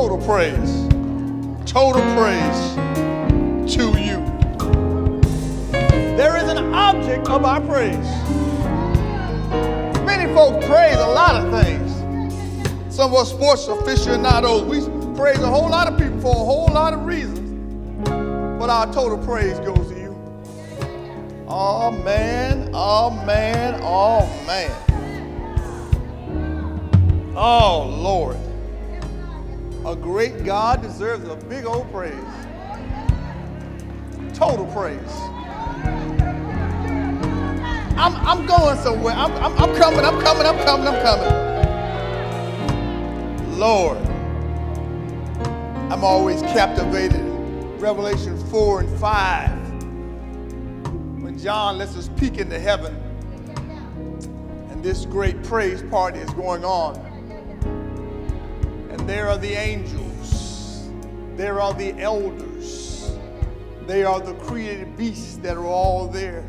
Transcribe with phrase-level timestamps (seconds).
[0.00, 0.88] total praise,
[1.70, 2.74] total praise
[3.74, 4.18] to you.
[6.16, 8.08] There is an object of our praise.
[10.06, 11.92] Many folks praise a lot of things.
[12.88, 14.80] Some of us sports aficionados, we
[15.14, 18.08] praise a whole lot of people for a whole lot of reasons.
[18.58, 21.44] But our total praise goes to you.
[21.46, 24.70] Oh man, oh man, oh man.
[27.36, 28.38] Oh Lord.
[29.86, 32.12] A great God deserves a big old praise.
[34.34, 35.00] Total praise.
[37.96, 39.14] I'm, I'm going somewhere.
[39.14, 41.58] I'm, I'm, I'm coming, I'm coming, I'm coming, I'm coming.
[43.58, 43.96] Lord,
[45.90, 47.22] I'm always captivated.
[47.80, 49.50] Revelation 4 and 5.
[51.22, 52.94] When John lets us peek into heaven
[54.70, 57.09] and this great praise party is going on.
[59.10, 60.88] There are the angels,
[61.34, 63.10] there are the elders,
[63.88, 66.48] they are the created beasts that are all there.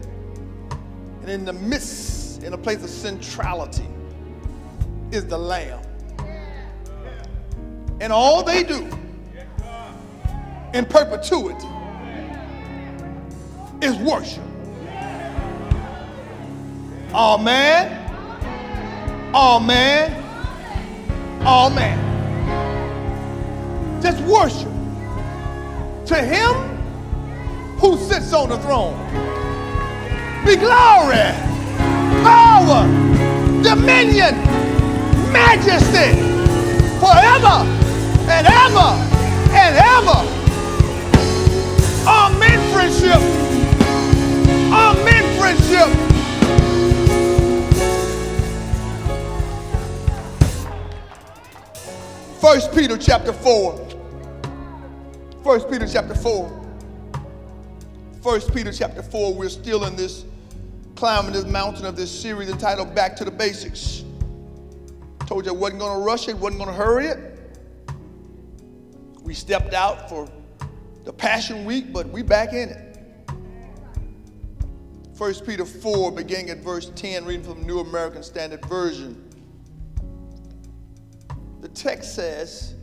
[1.22, 3.88] And in the midst, in a place of centrality,
[5.10, 5.82] is the Lamb.
[8.00, 8.88] And all they do
[10.76, 11.68] in perpetuity
[13.82, 14.44] is worship.
[17.12, 17.98] Amen.
[19.34, 20.24] Amen.
[21.42, 22.11] Amen.
[24.02, 24.68] Just worship
[26.08, 26.72] to him
[27.78, 28.98] who sits on the throne.
[30.44, 31.32] Be glory,
[32.24, 32.88] power,
[33.62, 34.36] dominion,
[35.32, 36.18] majesty
[37.00, 37.64] forever
[38.28, 38.90] and ever
[39.54, 40.20] and ever.
[42.08, 43.22] Amen, friendship.
[44.74, 45.90] Amen, friendship.
[52.40, 53.91] First Peter chapter 4.
[55.44, 56.66] First Peter chapter 4.
[58.22, 59.34] First Peter chapter 4.
[59.34, 60.24] We're still in this
[60.96, 64.04] climbing this mountain of this series entitled Back to the Basics.
[65.26, 67.58] Told you I wasn't going to rush it, wasn't going to hurry it.
[69.24, 70.30] We stepped out for
[71.06, 72.88] the Passion Week, but we back in it.
[75.18, 79.28] 1 Peter 4, beginning at verse 10, reading from the New American Standard Version.
[81.62, 82.76] The text says,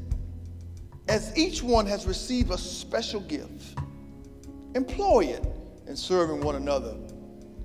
[1.08, 3.78] As each one has received a special gift,
[4.74, 5.44] employ it
[5.86, 6.94] in serving one another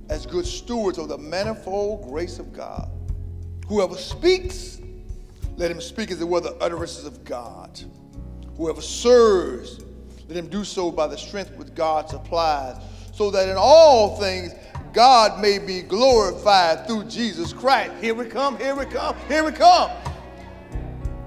[0.10, 2.90] as good stewards of the manifold grace of God.
[3.68, 4.80] Whoever speaks,
[5.58, 7.82] let him speak as it were the utterances of God.
[8.58, 9.82] Whoever serves,
[10.30, 12.78] let him do so by the strength which God supplies,
[13.14, 14.54] so that in all things
[14.94, 17.92] God may be glorified through Jesus Christ.
[18.00, 19.92] Here we come, here we come, here we come.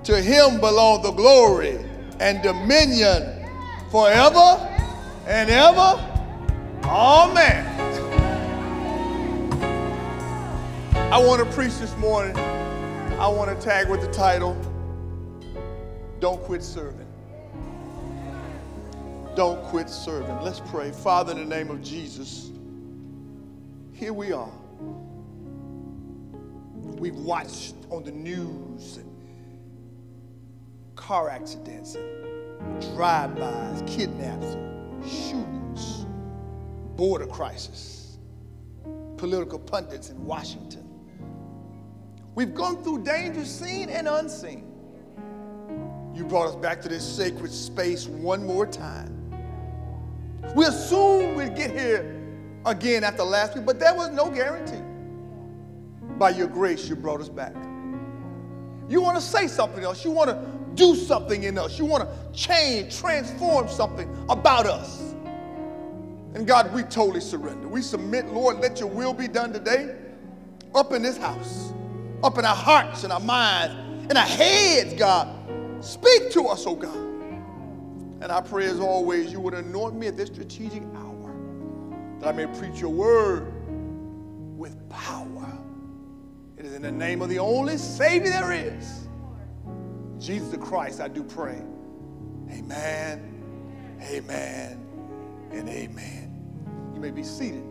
[0.05, 1.85] To him belong the glory
[2.21, 3.47] and dominion
[3.91, 4.57] forever
[5.27, 6.03] and ever.
[6.85, 7.65] Amen.
[11.13, 12.37] I want to preach this morning.
[12.37, 14.55] I want to tag with the title
[16.21, 17.07] Don't Quit Serving.
[19.37, 20.41] Don't quit serving.
[20.41, 20.91] Let's pray.
[20.91, 22.51] Father, in the name of Jesus,
[23.93, 24.51] here we are.
[26.73, 28.99] We've watched on the news
[31.07, 31.97] car accidents
[32.97, 34.57] drive-bys, kidnaps,
[35.09, 36.05] shootings,
[36.97, 38.19] border crisis,
[39.17, 40.85] political pundits in Washington.
[42.35, 44.67] We've gone through danger seen and unseen.
[46.13, 49.13] You brought us back to this sacred space one more time.
[50.57, 52.21] We assumed we'd get here
[52.65, 54.83] again after last week, but there was no guarantee.
[56.19, 57.55] By your grace, you brought us back.
[58.89, 60.05] You want to say something else.
[60.05, 61.79] You want to do something in us.
[61.79, 65.15] You want to change, transform something about us.
[66.35, 67.67] And God, we totally surrender.
[67.67, 69.97] We submit, Lord, let your will be done today
[70.75, 71.73] up in this house,
[72.23, 75.29] up in our hearts and our minds, in our heads, God.
[75.83, 76.95] Speak to us, oh God.
[78.21, 81.35] And I pray as always, you would anoint me at this strategic hour
[82.21, 83.53] that I may preach your word
[84.59, 85.53] with power.
[86.57, 89.06] It is in the name of the only Savior there is,
[90.19, 91.63] Jesus the Christ, I do pray.
[92.51, 93.43] Amen,
[94.03, 94.87] amen,
[95.53, 96.93] and amen.
[96.95, 97.65] You may be seated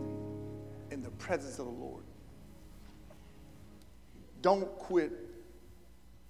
[0.90, 2.04] in the presence of the Lord.
[4.42, 5.12] Don't quit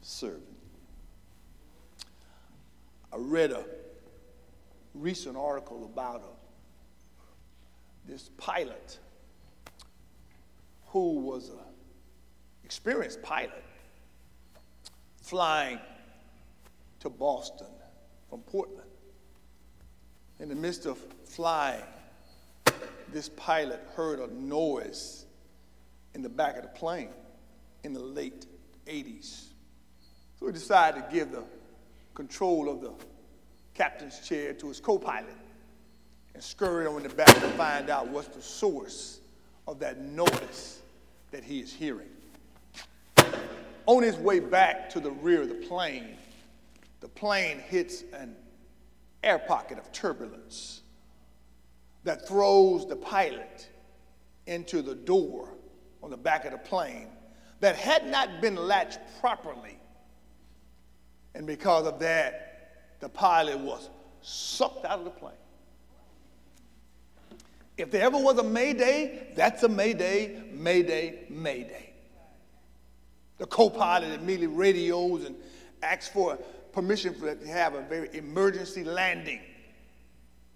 [0.01, 0.41] serving.
[3.13, 3.65] I read a
[4.95, 8.99] recent article about a, this pilot
[10.87, 11.59] who was an
[12.65, 13.63] experienced pilot
[15.21, 15.79] flying
[17.01, 17.67] to Boston
[18.29, 18.89] from Portland.
[20.41, 21.83] In the midst of flying,
[23.13, 25.25] this pilot heard a noise
[26.15, 27.11] in the back of the plane
[27.85, 28.47] in the late
[28.87, 29.47] 80s.
[30.39, 31.45] So he decided to give the
[32.15, 32.93] control of the
[33.75, 35.37] captain's chair to his co pilot
[36.35, 39.21] and scurry on the back to find out what's the source
[39.67, 40.81] of that noise
[41.31, 42.09] that he is hearing.
[43.87, 46.17] On his way back to the rear of the plane,
[47.07, 48.35] the plane hits an
[49.23, 50.83] air pocket of turbulence
[52.03, 53.69] that throws the pilot
[54.49, 55.55] into the door
[56.03, 57.07] on the back of the plane
[57.61, 59.79] that had not been latched properly.
[61.37, 63.89] And because of that, the pilot was
[64.21, 65.35] sucked out of the plane.
[67.77, 71.93] If there ever was a Mayday, that's a Mayday, Mayday, Mayday.
[73.39, 75.37] The co pilot immediately radios and
[75.85, 76.37] asks for
[76.77, 79.41] permission for to have a very emergency landing.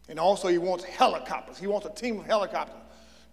[0.06, 1.56] And also, he wants helicopters.
[1.56, 2.76] He wants a team of helicopters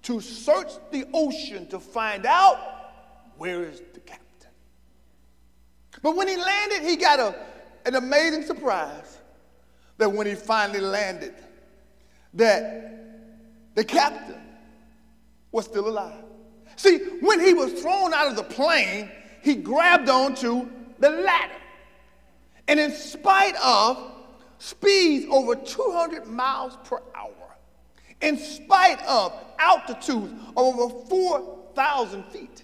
[0.03, 2.57] to search the ocean to find out
[3.37, 4.51] where is the captain.
[6.01, 7.35] But when he landed, he got a,
[7.85, 9.17] an amazing surprise
[9.97, 11.33] that when he finally landed,
[12.35, 14.41] that the captain
[15.51, 16.23] was still alive.
[16.77, 19.11] See, when he was thrown out of the plane,
[19.41, 20.69] he grabbed onto
[20.99, 21.53] the ladder.
[22.67, 24.11] And in spite of
[24.59, 27.55] speeds over 200 miles per hour,
[28.21, 32.63] in spite of altitudes of over 4,000 feet,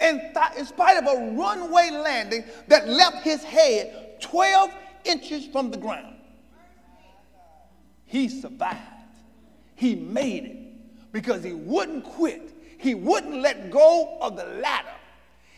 [0.00, 4.70] in, th- in spite of a runway landing that left his head 12
[5.04, 6.16] inches from the ground,
[8.06, 8.80] he survived.
[9.74, 12.54] He made it because he wouldn't quit.
[12.78, 14.88] He wouldn't let go of the ladder.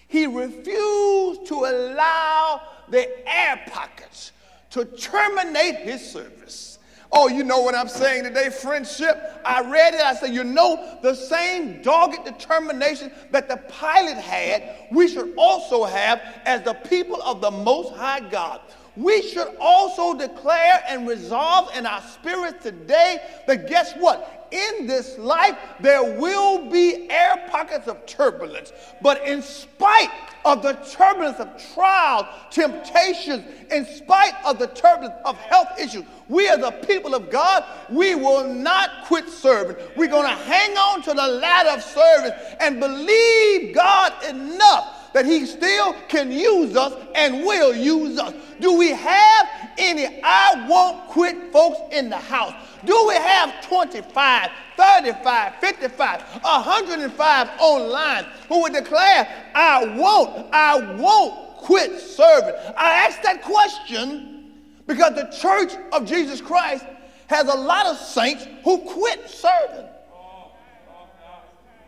[0.08, 4.32] He refused to allow the air pockets
[4.70, 6.78] to terminate his service.
[7.10, 9.40] Oh, you know what I'm saying today, friendship?
[9.44, 10.00] I read it.
[10.02, 15.84] I said, you know, the same dogged determination that the pilot had, we should also
[15.84, 18.60] have as the people of the Most High God.
[18.98, 24.38] We should also declare and resolve in our spirit today that guess what?
[24.50, 28.72] in this life, there will be air pockets of turbulence.
[29.02, 30.10] But in spite
[30.44, 36.48] of the turbulence of trials, temptations, in spite of the turbulence of health issues, we
[36.48, 39.76] as the people of God, we will not quit serving.
[39.96, 45.24] We're going to hang on to the ladder of service and believe God enough that
[45.24, 48.34] he still can use us and will use us.
[48.60, 52.54] Do we have any I won't quit folks in the house?
[52.84, 61.58] Do we have 25, 35, 55, 105 online who would declare, I won't, I won't
[61.58, 62.54] quit serving?
[62.76, 64.52] I ask that question
[64.86, 66.84] because the church of Jesus Christ
[67.28, 69.86] has a lot of saints who quit serving.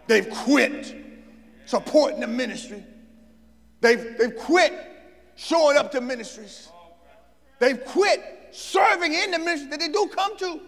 [0.06, 0.96] They've quit
[1.66, 2.84] supporting the ministry.
[3.80, 4.72] They've, they've quit
[5.36, 6.68] showing up to ministries.
[7.58, 10.60] They've quit serving in the ministry that they do come to.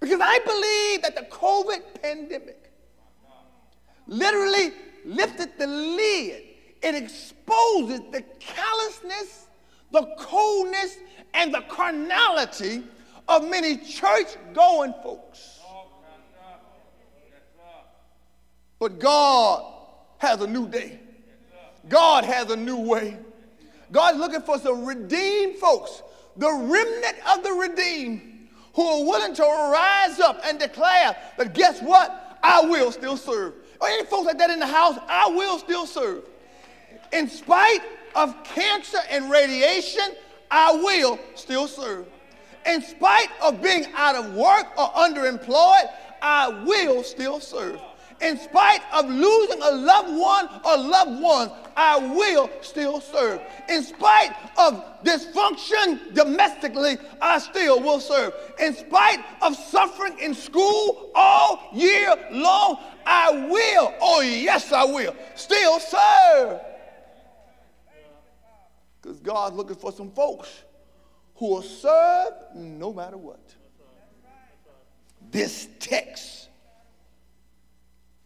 [0.00, 2.72] Because I believe that the COVID pandemic
[4.06, 4.72] literally
[5.04, 6.42] lifted the lid.
[6.82, 9.46] It exposes the callousness,
[9.92, 10.98] the coldness,
[11.34, 12.84] and the carnality
[13.26, 15.60] of many church going folks.
[18.78, 19.64] But God
[20.18, 21.00] has a new day.
[21.88, 23.16] God has a new way.
[23.90, 26.02] God's looking for some redeemed folks,
[26.36, 31.80] the remnant of the redeemed who are willing to rise up and declare that guess
[31.80, 32.38] what?
[32.42, 33.54] I will still serve.
[33.80, 36.24] Or any folks like that in the house, I will still serve.
[37.12, 37.80] In spite
[38.14, 40.14] of cancer and radiation,
[40.50, 42.06] I will still serve.
[42.66, 45.90] In spite of being out of work or underemployed,
[46.20, 47.80] I will still serve
[48.20, 53.40] in spite of losing a loved one or loved ones, I will still serve.
[53.68, 58.32] In spite of dysfunction domestically, I still will serve.
[58.58, 65.14] In spite of suffering in school all year long, I will, oh yes, I will,
[65.36, 66.60] still serve.
[69.00, 70.64] Because God's looking for some folks
[71.36, 73.40] who will serve no matter what.
[75.30, 76.37] This text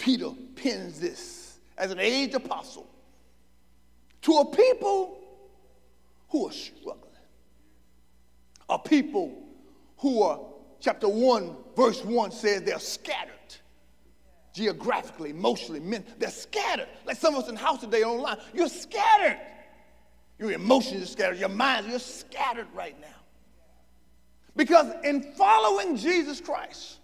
[0.02, 2.90] Peter pins this as an aged apostle
[4.20, 5.16] to a people
[6.28, 6.98] who are struggling,
[8.68, 9.32] a people
[9.98, 10.40] who are,
[10.80, 13.30] chapter 1, verse 1 says they're scattered
[14.52, 16.88] geographically, emotionally, men, they're scattered.
[17.06, 19.38] Like some of us in the house today online, you're scattered.
[20.38, 21.38] Your emotions are scattered.
[21.38, 23.06] Your minds, you're scattered right now.
[24.56, 26.98] Because in following Jesus Christ,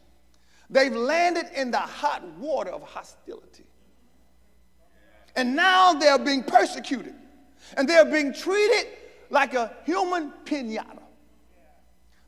[0.71, 3.65] they've landed in the hot water of hostility.
[5.37, 7.15] And now they're being persecuted.
[7.77, 8.87] And they're being treated
[9.31, 11.03] like a human pinata.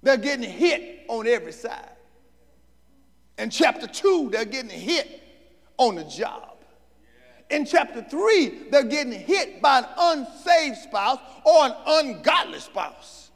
[0.02, 1.96] They're getting hit on every side.
[3.38, 5.22] In chapter 2, they're getting hit
[5.76, 6.58] on the job.
[7.50, 13.30] In chapter 3, they're getting hit by an unsaved spouse or an ungodly spouse.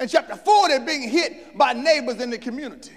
[0.00, 2.92] In chapter 4, they're being hit by neighbors in the community.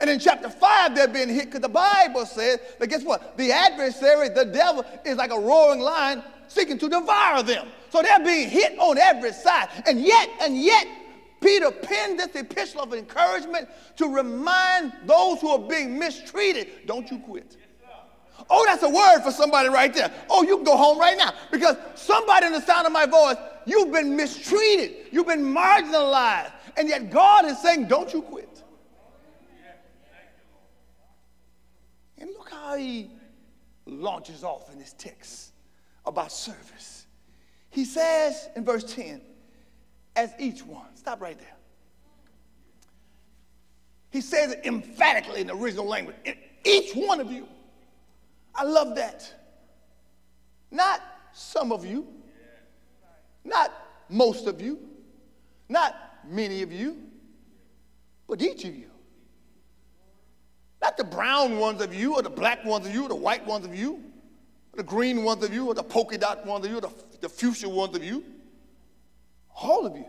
[0.00, 3.36] And in chapter 5, they're being hit because the Bible says that guess what?
[3.36, 7.68] The adversary, the devil, is like a roaring lion seeking to devour them.
[7.90, 9.68] So they're being hit on every side.
[9.86, 10.86] And yet, and yet,
[11.40, 17.18] Peter penned this epistle of encouragement to remind those who are being mistreated don't you
[17.18, 17.56] quit.
[18.50, 20.12] Oh, that's a word for somebody right there.
[20.28, 23.36] Oh, you can go home right now because somebody in the sound of my voice,
[23.64, 28.62] you've been mistreated, you've been marginalized, and yet God is saying, don't you quit.
[32.18, 33.10] And look how he
[33.86, 35.52] launches off in his text
[36.06, 37.06] about service.
[37.70, 39.20] He says in verse 10,
[40.16, 41.56] as each one, stop right there.
[44.10, 46.16] He says it emphatically in the original language.
[46.64, 47.48] Each one of you.
[48.54, 49.30] I love that.
[50.70, 51.02] Not
[51.32, 52.06] some of you,
[53.44, 53.72] not
[54.08, 54.78] most of you,
[55.68, 55.94] not
[56.26, 56.96] many of you,
[58.28, 58.90] but each of you.
[60.84, 63.46] Not the brown ones of you, or the black ones of you, or the white
[63.46, 66.70] ones of you, or the green ones of you, or the polka dot ones of
[66.70, 66.90] you, or the,
[67.22, 68.22] the fuchsia ones of you.
[69.56, 70.04] All of you.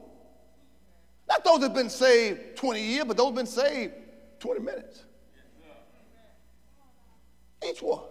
[1.30, 3.94] Not those that have been saved 20 years, but those have been saved
[4.40, 5.06] 20 minutes.
[7.66, 8.04] Each one.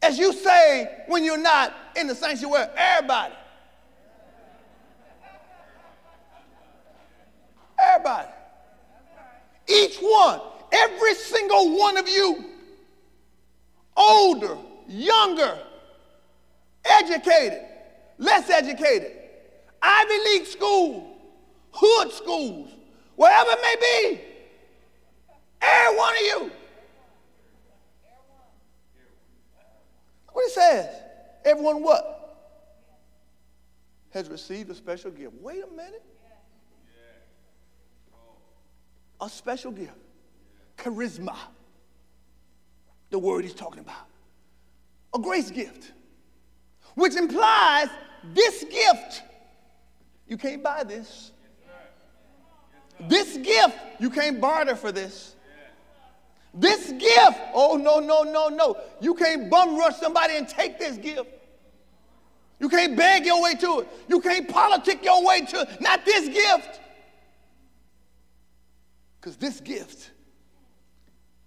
[0.00, 3.34] As you say when you're not in the sanctuary, everybody.
[7.78, 8.28] Everybody.
[9.68, 10.40] Each one,
[10.74, 12.44] every single one of you,
[13.96, 14.56] older,
[14.88, 15.58] younger,
[16.84, 17.60] educated,
[18.18, 19.12] less educated,
[19.82, 21.16] Ivy League school,
[21.72, 22.70] hood schools,
[23.16, 24.20] wherever it may be,
[25.62, 26.50] every one of you.
[30.32, 31.02] What it says?
[31.44, 32.20] Everyone what?
[34.10, 35.34] Has received a special gift.
[35.40, 36.02] Wait a minute.
[39.20, 40.03] A special gift.
[40.76, 41.36] Charisma.
[43.10, 44.06] The word he's talking about.
[45.14, 45.92] A grace gift.
[46.94, 47.88] Which implies
[48.32, 49.22] this gift.
[50.26, 51.32] You can't buy this.
[53.00, 55.34] This gift, you can't barter for this.
[56.54, 58.76] This gift, oh no, no, no, no.
[59.00, 61.26] You can't bum rush somebody and take this gift.
[62.60, 63.88] You can't beg your way to it.
[64.08, 65.80] You can't politic your way to it.
[65.80, 66.80] Not this gift.
[69.20, 70.12] Because this gift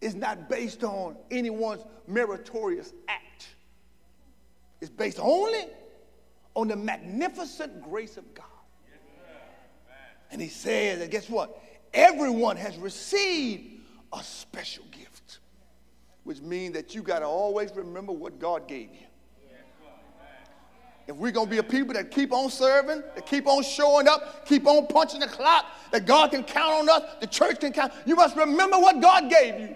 [0.02, 3.48] is not based on anyone's meritorious act.
[4.82, 5.66] It's based only
[6.54, 8.46] on the magnificent grace of God.
[10.32, 11.62] And he says, and guess what?
[11.94, 13.82] Everyone has received
[14.14, 15.40] a special gift,
[16.26, 19.08] which means that you got to always remember what God gave you.
[21.08, 24.10] If we're going to be a people that keep on serving, that keep on showing
[24.10, 27.72] up, keep on punching the clock, that God can count on us, the church can
[27.72, 29.76] count, you must remember what God gave you.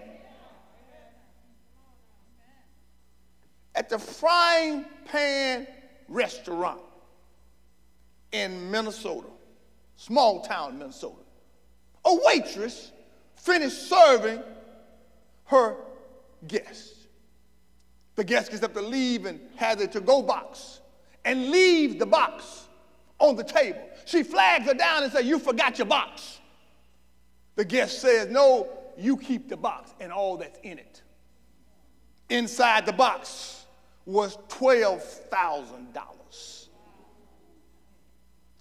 [3.74, 5.66] At the frying pan
[6.08, 6.80] restaurant
[8.32, 9.28] in Minnesota,
[9.96, 11.16] small town Minnesota,
[12.04, 12.92] a waitress
[13.36, 14.42] finished serving
[15.44, 15.76] her
[16.46, 17.06] guests.
[18.14, 20.80] The guest gets up to leave and has a to go box
[21.24, 22.68] and leaves the box
[23.18, 23.88] on the table.
[24.04, 26.40] She flags her down and says, You forgot your box.
[27.54, 31.02] The guest says, No, you keep the box and all that's in it.
[32.28, 33.61] Inside the box
[34.04, 36.68] was $12,000.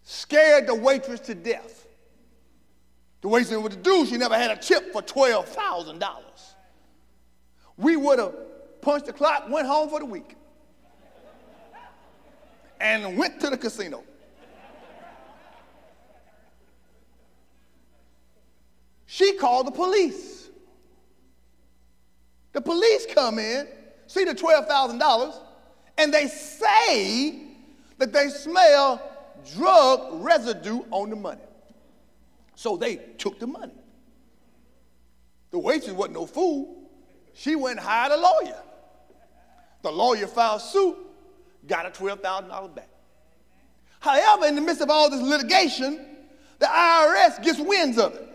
[0.04, 1.88] Scared the waitress to death.
[3.22, 6.14] The way she would do, she never had a tip for $12,000.
[7.78, 8.34] We would have
[8.82, 10.36] punched the clock, went home for the week,
[12.80, 14.04] and went to the casino.
[19.06, 20.50] She called the police.
[22.54, 23.68] The police come in,
[24.12, 25.36] see the $12,000,
[25.98, 27.44] and they say
[27.98, 29.02] that they smell
[29.56, 31.42] drug residue on the money.
[32.56, 33.74] So they took the money.
[35.52, 36.90] The waitress wasn't no fool.
[37.34, 38.62] She went and hired a lawyer.
[39.82, 40.98] The lawyer filed suit,
[41.66, 42.90] got a $12,000 back.
[44.02, 46.06] However, in the midst of all this litigation,
[46.60, 48.28] the IRS gets winds of it.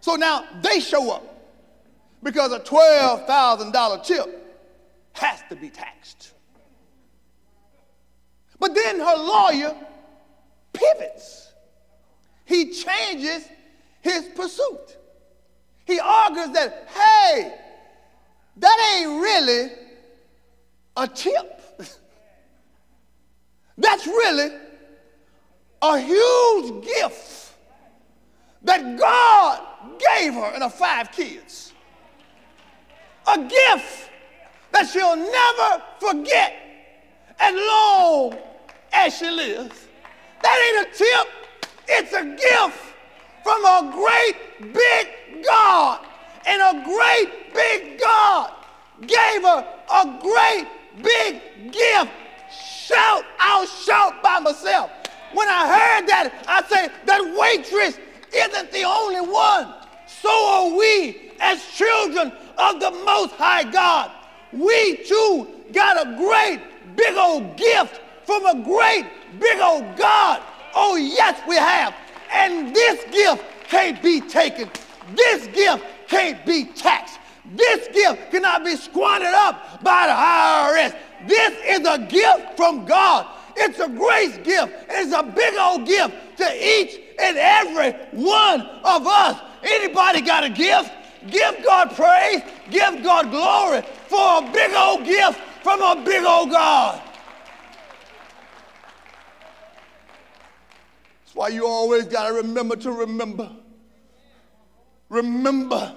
[0.00, 1.22] So now they show up
[2.22, 4.43] because a $12,000 tip
[5.14, 6.32] has to be taxed.
[8.58, 9.74] But then her lawyer
[10.72, 11.52] pivots.
[12.44, 13.48] He changes
[14.02, 14.98] his pursuit.
[15.86, 17.54] He argues that, hey,
[18.56, 19.72] that ain't really
[20.96, 21.62] a tip.
[23.78, 24.50] That's really
[25.82, 27.52] a huge gift
[28.62, 29.60] that God
[29.98, 31.72] gave her and her five kids.
[33.26, 34.10] A gift
[34.74, 36.52] that she'll never forget
[37.38, 38.36] as long
[38.92, 39.86] as she lives.
[40.42, 41.28] That ain't a tip,
[41.88, 42.78] it's a gift
[43.44, 46.04] from a great big God.
[46.46, 48.52] And a great big God
[49.00, 50.66] gave her a great
[51.02, 52.10] big gift.
[52.52, 54.90] Shout, I'll shout by myself.
[55.32, 57.98] When I heard that, I say, that waitress
[58.32, 59.72] isn't the only one.
[60.06, 64.10] So are we as children of the Most High God.
[64.54, 66.60] We too got a great
[66.96, 69.04] big old gift from a great
[69.40, 70.42] big old God.
[70.74, 71.94] Oh, yes, we have.
[72.32, 74.70] And this gift can't be taken.
[75.14, 77.18] This gift can't be taxed.
[77.54, 80.96] This gift cannot be squandered up by the IRS.
[81.28, 83.26] This is a gift from God.
[83.56, 84.72] It's a grace gift.
[84.88, 89.40] It's a big old gift to each and every one of us.
[89.62, 90.90] Anybody got a gift?
[91.30, 92.42] Give God praise.
[92.70, 97.00] Give God glory for a big old gift from a big old God.
[101.24, 103.50] That's why you always got to remember to remember.
[105.08, 105.96] Remember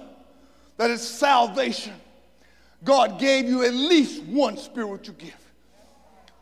[0.76, 1.94] that it's salvation.
[2.84, 5.36] God gave you at least one spiritual gift.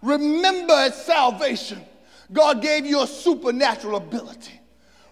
[0.03, 1.81] Remember at salvation,
[2.33, 4.61] God gave you a supernatural ability.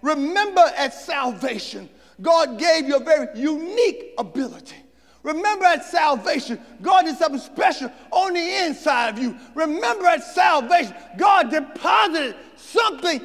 [0.03, 1.89] Remember at salvation,
[2.20, 4.77] God gave you a very unique ability.
[5.22, 9.37] Remember at salvation, God did something special on the inside of you.
[9.55, 13.20] Remember at salvation, God deposited something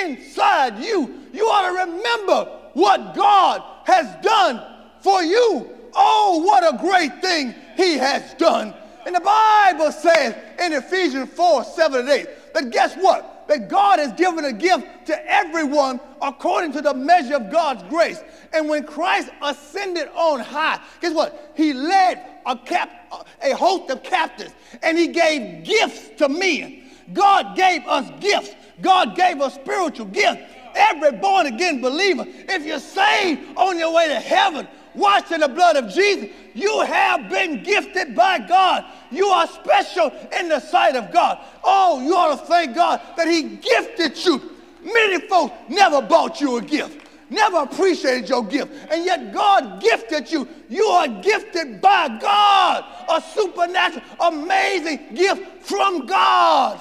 [0.00, 1.20] inside you.
[1.32, 4.62] You ought to remember what God has done
[5.00, 5.70] for you.
[5.94, 8.74] Oh, what a great thing He has done.
[9.06, 13.33] And the Bible says in Ephesians 4 7 and 8 that guess what?
[13.48, 18.22] That God has given a gift to everyone according to the measure of God's grace.
[18.52, 21.52] And when Christ ascended on high, guess what?
[21.56, 24.52] He led a, cap, a host of captives
[24.82, 26.84] and he gave gifts to men.
[27.12, 28.54] God gave us gifts.
[28.80, 30.42] God gave us spiritual gifts.
[30.74, 35.48] Every born again believer, if you're saved on your way to heaven, washed in the
[35.48, 38.84] blood of Jesus, you have been gifted by God.
[39.10, 41.38] You are special in the sight of God.
[41.62, 44.50] Oh, you ought to thank God that He gifted you.
[44.82, 50.30] Many folks never bought you a gift, never appreciated your gift, and yet God gifted
[50.30, 50.46] you.
[50.68, 56.80] You are gifted by God, a supernatural, amazing gift from God.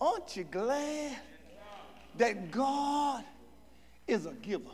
[0.00, 1.16] Aren't you glad
[2.16, 3.24] that God
[4.12, 4.64] is a giver?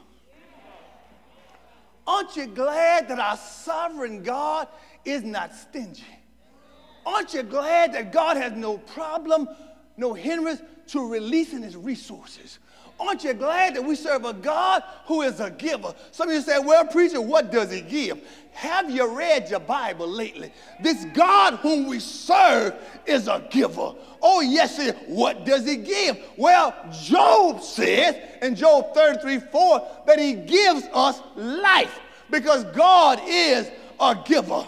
[2.06, 4.68] Aren't you glad that our sovereign God
[5.04, 6.04] is not stingy?
[7.04, 9.48] Aren't you glad that God has no problem,
[9.98, 12.58] no hindrance to releasing his resources?
[13.00, 15.94] Aren't you glad that we serve a God who is a giver?
[16.10, 18.20] Some of you say, well, preacher, what does he give?
[18.52, 20.50] Have you read your Bible lately?
[20.80, 22.74] This God whom we serve
[23.06, 23.94] is a giver.
[24.20, 26.18] Oh, yes, it, what does he give?
[26.36, 33.70] Well, Job says in Job 33 4 that he gives us life because God is
[34.00, 34.66] a giver.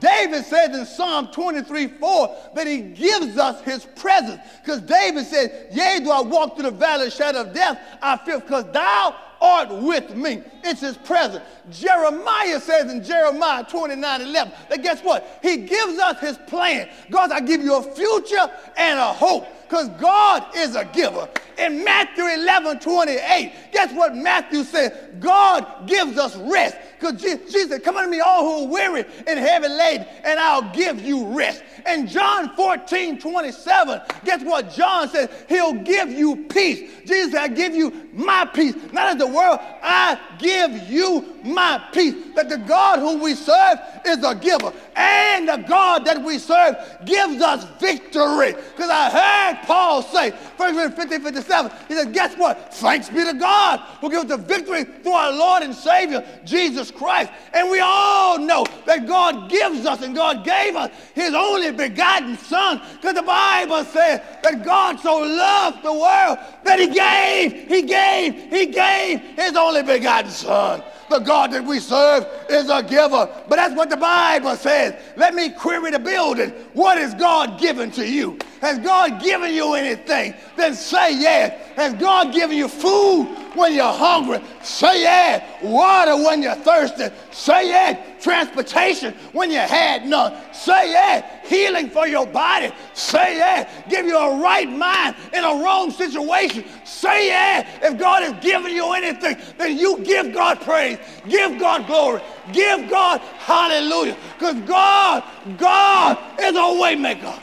[0.00, 4.40] David says in Psalm 23 4 that he gives us his presence.
[4.62, 8.16] Because David said, Yea, do I walk through the valley of shadow of death, I
[8.18, 10.42] fear because thou art with me.
[10.64, 11.44] It's his presence.
[11.70, 15.38] Jeremiah says in Jeremiah 29 11 that guess what?
[15.42, 16.88] He gives us his plan.
[17.10, 21.28] God, I give you a future and a hope because God is a giver.
[21.58, 25.16] In Matthew 11 28, guess what Matthew said?
[25.20, 26.76] God gives us rest.
[26.98, 30.72] Because Jesus said, Come unto me, all who are weary and heavy laden, and I'll
[30.72, 31.62] give you rest.
[31.84, 35.28] And John 14 27, guess what John says?
[35.48, 36.90] He'll give you peace.
[37.06, 38.74] Jesus said, I give you my peace.
[38.92, 42.14] Not as the world, I give you my peace.
[42.34, 44.72] That the God who we serve is a giver.
[44.96, 48.52] And the God that we serve gives us victory.
[48.52, 51.72] Because I heard Paul say, 1 Corinthians 50, 56, 7.
[51.88, 52.74] He says, Guess what?
[52.74, 57.30] Thanks be to God who gives the victory through our Lord and Savior, Jesus Christ.
[57.52, 62.36] And we all know that God gives us and God gave us his only begotten
[62.38, 67.82] Son because the Bible says that God so loved the world that he gave, he
[67.82, 70.82] gave, he gave his only begotten Son.
[71.08, 73.28] The God that we serve is a giver.
[73.48, 75.00] But that's what the Bible says.
[75.16, 76.50] Let me query the building.
[76.72, 78.38] What is God given to you?
[78.60, 80.34] Has God given you anything?
[80.56, 81.52] Then say yes.
[81.76, 84.40] Has God given you food when you're hungry?
[84.62, 85.62] Say yes.
[85.62, 87.08] Water when you're thirsty?
[87.30, 88.22] Say yes.
[88.22, 90.34] Transportation when you had none?
[90.52, 91.48] Say yes.
[91.48, 92.72] Healing for your body?
[92.94, 93.70] Say yes.
[93.88, 96.64] Give you a right mind in a wrong situation?
[96.84, 97.66] Say yes.
[97.82, 100.98] If God has given you anything, then you give God praise.
[101.28, 102.22] Give God glory.
[102.52, 104.16] Give God hallelujah.
[104.38, 105.24] Because God,
[105.58, 107.42] God is a waymaker.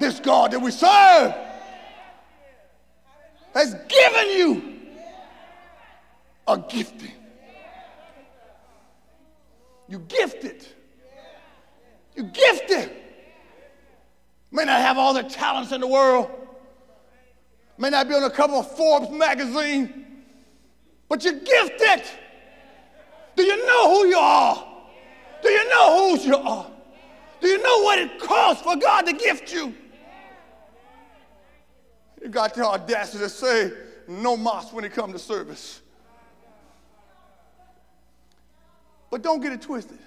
[0.00, 1.34] This God that we serve
[3.52, 4.78] has given you
[6.48, 7.12] a gifting.
[9.88, 10.66] You gifted.
[12.16, 12.90] You gifted.
[14.50, 16.30] May not have all the talents in the world.
[17.76, 20.06] May not be on a cover of Forbes magazine.
[21.10, 22.04] But you're gifted.
[23.36, 24.66] Do you know who you are?
[25.42, 26.70] Do you know whose you are?
[27.42, 29.74] Do you know what it costs for God to gift you?
[32.20, 33.72] You got the audacity to say
[34.06, 35.80] no mas when it comes to service.
[39.10, 39.98] But don't get it twisted.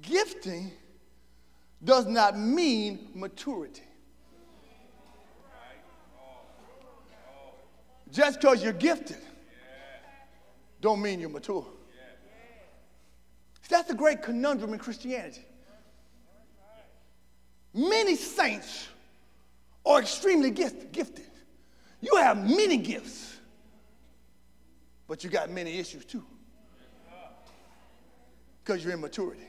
[0.00, 0.70] Gifting
[1.82, 3.82] does not mean maturity.
[8.10, 9.18] Just because you're gifted
[10.80, 11.66] don't mean you're mature.
[13.68, 15.44] That's the great conundrum in Christianity.
[17.74, 18.88] Many saints
[19.86, 21.24] are extremely gift, gifted.
[22.00, 23.36] You have many gifts,
[25.06, 26.24] but you got many issues too.
[28.62, 29.46] Because you're in maturity.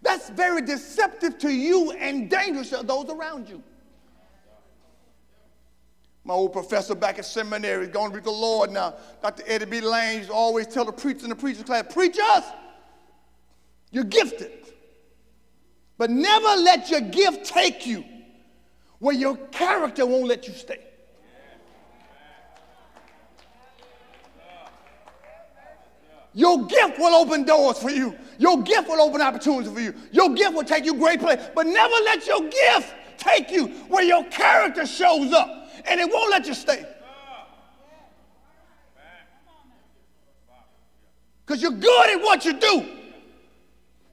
[0.00, 3.62] That's very deceptive to you and dangerous to those around you.
[6.24, 9.42] My old professor back at seminary, going to be the Lord now, Dr.
[9.46, 9.80] Eddie B.
[9.80, 12.44] Lane, used always tell the preachers in the preacher's class, preach us.
[13.90, 14.63] you're gifted.
[15.96, 18.04] But never let your gift take you
[18.98, 20.80] where your character won't let you stay.
[26.34, 28.16] Your gift will open doors for you.
[28.38, 29.94] Your gift will open opportunities for you.
[30.10, 31.40] Your gift will take you great place.
[31.54, 36.30] But never let your gift take you where your character shows up and it won't
[36.30, 36.84] let you stay.
[41.46, 42.86] Because you're good at what you do,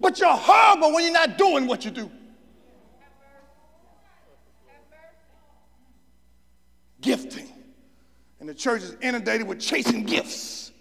[0.01, 2.11] but you're horrible when you're not doing what you do.
[6.99, 7.47] Gifting.
[8.39, 10.71] And the church is inundated with chasing gifts.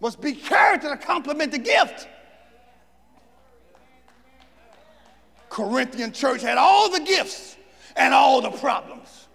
[0.00, 2.08] Must be character to complement the gift.
[5.50, 7.56] Corinthian church had all the gifts
[7.96, 9.28] and all the problems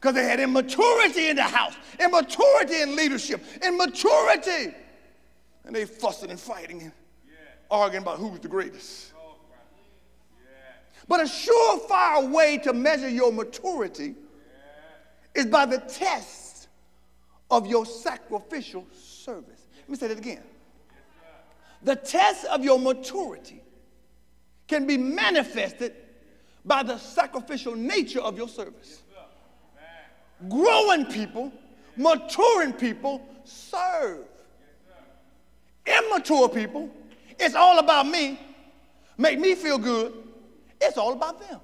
[0.00, 4.74] because they had immaturity in the house, immaturity in leadership, immaturity.
[5.64, 6.92] And they fussing and fighting.
[7.74, 9.12] Arguing about who's the greatest.
[11.06, 14.14] But a surefire way to measure your maturity
[15.34, 16.68] is by the test
[17.50, 19.66] of your sacrificial service.
[19.80, 20.42] Let me say that again.
[21.82, 23.62] The test of your maturity
[24.66, 25.94] can be manifested
[26.64, 29.02] by the sacrificial nature of your service.
[30.48, 31.52] Growing people,
[31.96, 34.24] maturing people serve.
[35.86, 36.88] Immature people,
[37.38, 38.38] it's all about me,
[39.18, 40.12] make me feel good.
[40.80, 41.60] It's all about them.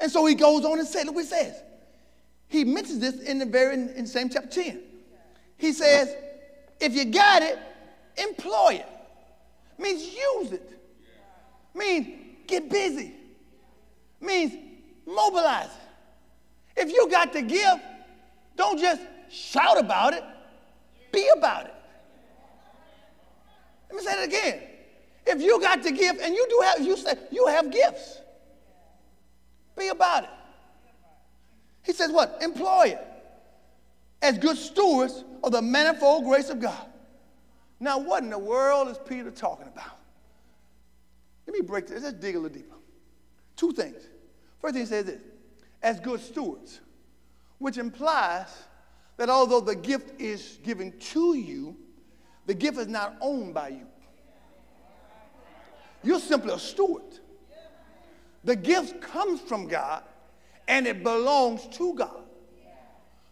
[0.00, 1.62] And so he goes on and says, look what he says.
[2.48, 4.82] He mentions this in the very in, in same chapter 10.
[5.56, 6.14] He says,
[6.80, 7.58] if you got it,
[8.16, 8.88] employ it.
[9.78, 10.80] Means use it.
[11.74, 12.08] Means
[12.46, 13.14] get busy.
[14.20, 14.54] Means
[15.06, 16.80] mobilize it.
[16.82, 17.80] If you got the gift,
[18.56, 19.00] don't just
[19.30, 20.22] shout about it,
[21.12, 21.74] be about it.
[23.92, 24.62] Let me say that again.
[25.26, 28.20] If you got the gift and you do have, you say you have gifts,
[29.78, 30.30] be about it.
[31.82, 32.38] He says what?
[32.40, 33.06] Employ it
[34.22, 36.86] as good stewards of the manifold grace of God.
[37.80, 39.98] Now, what in the world is Peter talking about?
[41.46, 42.02] Let me break this.
[42.02, 42.76] Let's dig a little deeper.
[43.56, 44.08] Two things.
[44.60, 45.20] First thing he says this
[45.82, 46.80] as good stewards,
[47.58, 48.46] which implies
[49.18, 51.76] that although the gift is given to you,
[52.46, 53.86] the gift is not owned by you.
[56.02, 57.02] You're simply a steward.
[58.44, 60.02] The gift comes from God
[60.66, 62.22] and it belongs to God.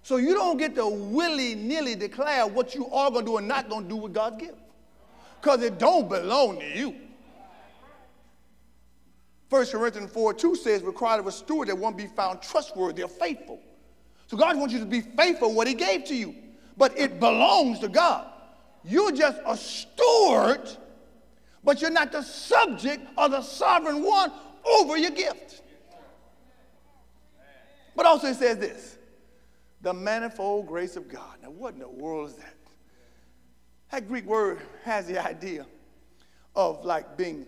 [0.03, 3.49] So you don't get to willy nilly declare what you are going to do and
[3.49, 4.59] not going to do with God's gift
[5.41, 6.95] because it don't belong to you.
[9.51, 13.09] 1 Corinthians 4 2 says, required of a steward that won't be found trustworthy or
[13.09, 13.61] faithful.
[14.29, 16.35] So God wants you to be faithful what He gave to you,
[16.77, 18.31] but it belongs to God.
[18.85, 20.69] You're just a steward,
[21.63, 24.33] but you're not the subject or the sovereign one
[24.65, 25.63] over your gift.
[27.95, 28.99] But also it says this
[29.83, 31.37] the manifold grace of God.
[31.43, 32.55] Now, what in the world is that?
[33.91, 35.67] That Greek word has the idea
[36.55, 37.47] of like being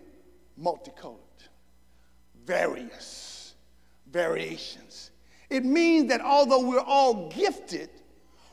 [0.57, 1.19] multicolored,
[2.45, 3.55] various,
[4.11, 5.11] variations.
[5.49, 7.89] It means that although we're all gifted,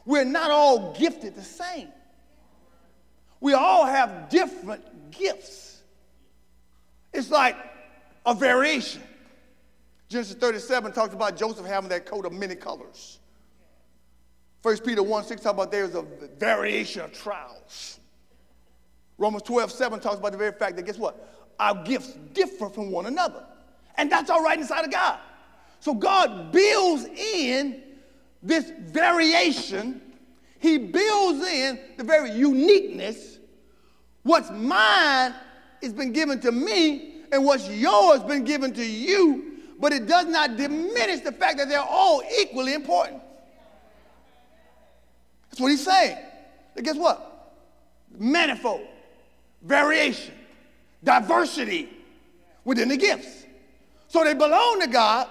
[0.05, 1.89] we're not all gifted the same.
[3.41, 5.83] We all have different gifts.
[7.13, 7.57] It's like
[8.27, 9.03] a variation.
[10.09, 13.21] Genesis 37 talks about Joseph having that coat of many colors.
[14.63, 16.03] 1 Peter 1 6 talks about there's a
[16.39, 18.01] variation of trials.
[19.17, 21.29] Romans 12 7 talks about the very fact that guess what?
[21.59, 23.45] Our gifts differ from one another.
[23.97, 25.19] And that's all right inside of God.
[25.81, 27.83] So God builds in
[28.43, 30.01] this variation,
[30.59, 33.30] He builds in the very uniqueness.
[34.31, 35.35] What's mine
[35.83, 40.27] has been given to me, and what's yours been given to you, but it does
[40.27, 43.21] not diminish the fact that they're all equally important.
[45.51, 46.17] That's what he's saying.
[46.77, 47.57] And guess what?
[48.17, 48.87] Manifold,
[49.63, 50.35] variation,
[51.03, 51.89] diversity
[52.65, 53.47] within the gifts.
[54.07, 55.27] So they belong to God,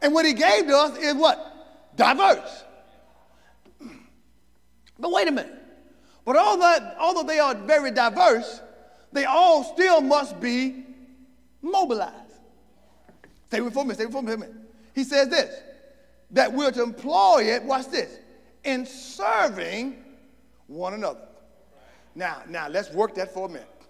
[0.00, 1.92] and what he gave to us is what?
[1.96, 2.64] Diverse.
[4.98, 5.57] But wait a minute.
[6.28, 8.60] But although, they are very diverse,
[9.12, 10.84] they all still must be
[11.62, 12.34] mobilized.
[13.46, 14.46] Stay with me, stay with me.
[14.94, 15.58] He says this
[16.32, 18.18] that we're to employ it, watch this,
[18.62, 20.04] in serving
[20.66, 21.28] one another.
[22.14, 23.82] Now, now let's work that for a minute.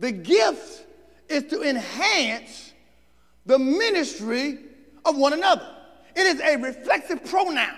[0.00, 0.86] The gift
[1.28, 2.72] is to enhance
[3.46, 4.58] the ministry
[5.04, 5.72] of one another.
[6.16, 7.76] It is a reflexive pronoun,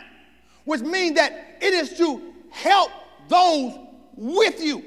[0.65, 2.91] which means that it is to help
[3.29, 3.79] those
[4.15, 4.83] with you.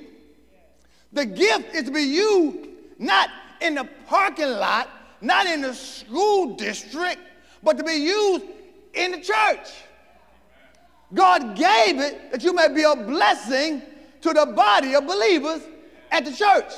[1.14, 3.30] The gift is to be used not
[3.62, 4.90] in the parking lot,
[5.22, 7.20] not in the school district,
[7.64, 8.46] but to be used
[8.94, 9.70] in the church.
[11.14, 13.82] God gave it that you may be a blessing
[14.22, 15.62] to the body of believers
[16.12, 16.72] at the church,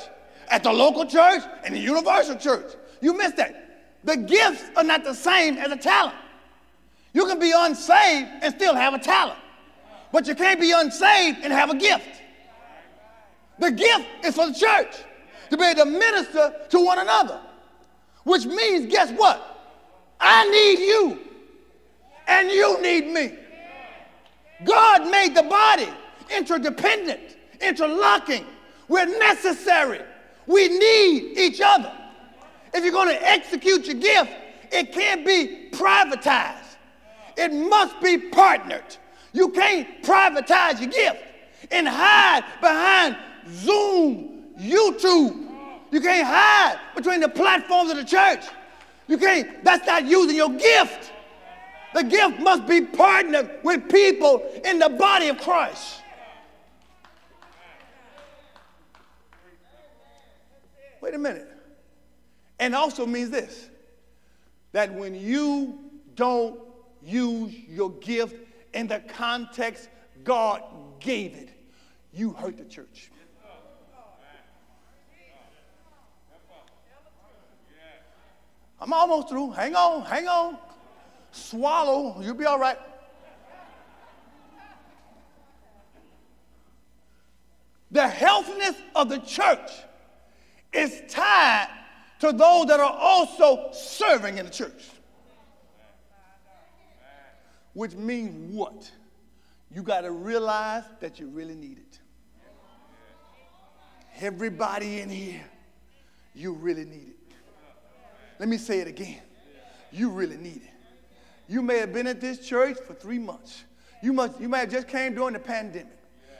[0.48, 2.72] at the local church, and the universal church.
[3.00, 3.58] You missed that.
[4.04, 6.16] The gifts are not the same as a talent.
[7.12, 9.38] You can be unsaved and still have a talent,
[10.12, 12.20] but you can't be unsaved and have a gift.
[13.58, 14.94] The gift is for the church
[15.50, 17.40] to be able to minister to one another,
[18.24, 19.48] which means, guess what?
[20.20, 21.18] I need you,
[22.28, 23.34] and you need me.
[24.64, 25.88] God made the body
[26.36, 28.46] interdependent, interlocking.
[28.88, 30.00] We're necessary.
[30.46, 31.92] We need each other.
[32.74, 34.30] If you're going to execute your gift,
[34.70, 36.76] it can't be privatized.
[37.36, 38.96] It must be partnered.
[39.32, 41.22] You can't privatize your gift
[41.70, 43.16] and hide behind
[43.48, 45.48] Zoom, YouTube.
[45.90, 48.44] You can't hide between the platforms of the church.
[49.08, 51.12] You can't, that's not using your gift.
[51.94, 56.00] The gift must be partnered with people in the body of Christ.
[61.00, 61.48] Wait a minute.
[62.58, 63.68] And also means this
[64.70, 65.78] that when you
[66.14, 66.58] don't
[67.02, 68.36] use your gift
[68.74, 69.88] in the context
[70.24, 70.62] God
[71.00, 71.50] gave it,
[72.12, 73.10] you hurt the church.
[78.80, 79.52] I'm almost through.
[79.52, 80.58] Hang on, hang on
[81.32, 82.78] swallow, you'll be all right.
[87.90, 89.70] The healthiness of the church
[90.72, 91.68] is tied
[92.20, 94.82] to those that are also serving in the church.
[97.74, 98.90] Which means what?
[99.74, 101.98] You got to realize that you really need it.
[104.20, 105.42] Everybody in here,
[106.34, 107.34] you really need it.
[108.38, 109.20] Let me say it again.
[109.90, 110.70] You really need it.
[111.48, 113.64] You may have been at this church for three months.
[114.02, 115.96] You, must, you may have just came during the pandemic.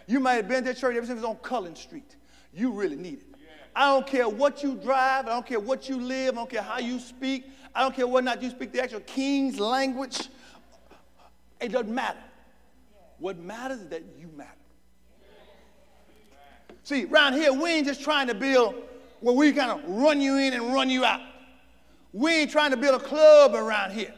[0.07, 2.17] You might have been at church ever since it was on Cullen Street.
[2.53, 3.27] You really need it.
[3.75, 5.27] I don't care what you drive.
[5.27, 6.35] I don't care what you live.
[6.35, 7.49] I don't care how you speak.
[7.75, 10.29] I don't care whether or not you speak the actual king's language.
[11.63, 12.19] It doesn't matter.
[13.19, 14.51] What matters is that you matter.
[16.83, 18.75] See, around here, we ain't just trying to build
[19.21, 21.21] where we kind of run you in and run you out.
[22.13, 24.13] We ain't trying to build a club around here.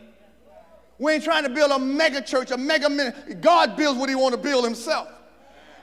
[0.98, 3.34] We ain't trying to build a mega church, a mega ministry.
[3.34, 5.08] God builds what he want to build himself.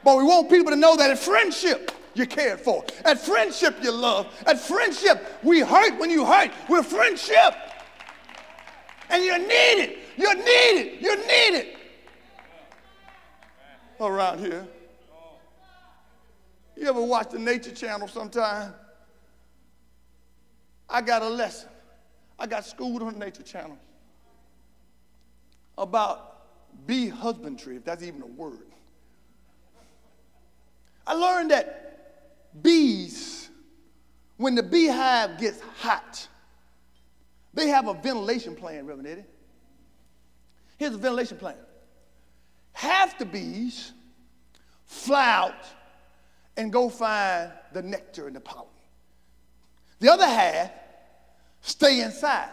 [0.03, 2.83] But we want people to know that at friendship, you're cared for.
[3.05, 4.33] At friendship, you love.
[4.47, 6.51] At friendship, we hurt when you hurt.
[6.67, 7.53] We're friendship.
[9.09, 9.99] And you're needed.
[10.17, 11.01] You're needed.
[11.01, 11.67] You're needed.
[13.99, 14.67] Around here.
[16.75, 18.73] You ever watch the Nature Channel sometime?
[20.89, 21.69] I got a lesson.
[22.39, 23.77] I got schooled on the Nature Channel
[25.77, 26.31] about
[26.87, 28.65] bee husbandry, if that's even a word.
[31.05, 33.49] I learned that bees,
[34.37, 36.27] when the beehive gets hot,
[37.53, 39.25] they have a ventilation plan, Reverend Eddie.
[40.81, 41.57] Here's a ventilation plan.
[42.73, 43.91] Half the bees
[44.87, 45.63] fly out
[46.57, 48.65] and go find the nectar and the pollen.
[49.99, 50.71] The other half
[51.61, 52.49] stay inside,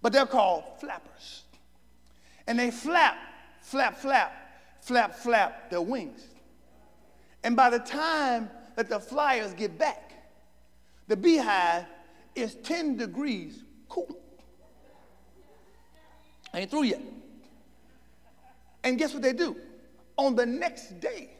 [0.00, 1.42] but they're called flappers.
[2.46, 3.18] And they flap,
[3.60, 4.32] flap, flap,
[4.80, 6.22] flap, flap their wings.
[7.44, 10.14] And by the time that the flyers get back,
[11.08, 11.84] the beehive
[12.34, 14.16] is 10 degrees cooler.
[16.54, 17.02] I ain't through yet.
[18.84, 19.56] And guess what they do?
[20.16, 21.30] On the next day,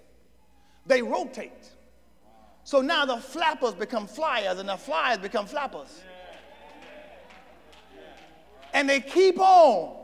[0.87, 1.71] they rotate.
[2.65, 6.03] So now the flappers become flyers and the flyers become flappers.
[8.75, 9.97] And they keep on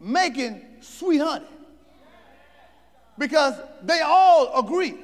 [0.00, 1.44] making sweet honey
[3.18, 4.96] because they all agree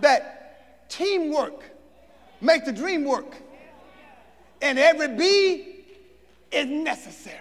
[0.00, 1.64] that teamwork
[2.40, 3.34] makes the dream work.
[4.62, 5.84] And every bee
[6.52, 7.36] is necessary.